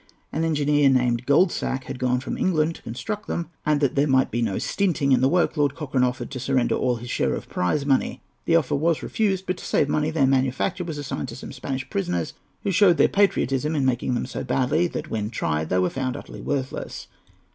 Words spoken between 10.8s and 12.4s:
was assigned to some Spanish prisoners,